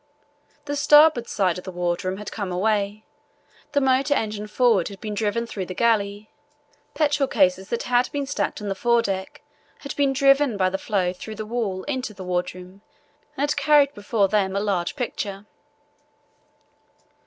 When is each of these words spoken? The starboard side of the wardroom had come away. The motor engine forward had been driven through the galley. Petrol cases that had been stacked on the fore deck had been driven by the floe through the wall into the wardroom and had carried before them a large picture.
The 0.65 0.75
starboard 0.75 1.27
side 1.27 1.59
of 1.59 1.63
the 1.63 1.71
wardroom 1.71 2.17
had 2.17 2.31
come 2.31 2.51
away. 2.51 3.05
The 3.73 3.79
motor 3.81 4.15
engine 4.15 4.47
forward 4.47 4.87
had 4.87 4.99
been 4.99 5.13
driven 5.13 5.45
through 5.45 5.67
the 5.67 5.75
galley. 5.75 6.31
Petrol 6.95 7.27
cases 7.27 7.69
that 7.69 7.83
had 7.83 8.11
been 8.11 8.25
stacked 8.25 8.63
on 8.63 8.67
the 8.67 8.73
fore 8.73 9.03
deck 9.03 9.43
had 9.81 9.95
been 9.95 10.11
driven 10.11 10.57
by 10.57 10.71
the 10.71 10.79
floe 10.79 11.13
through 11.13 11.35
the 11.35 11.45
wall 11.45 11.83
into 11.83 12.15
the 12.15 12.23
wardroom 12.23 12.81
and 13.37 13.51
had 13.51 13.55
carried 13.55 13.93
before 13.93 14.27
them 14.27 14.55
a 14.55 14.59
large 14.59 14.95
picture. 14.95 15.45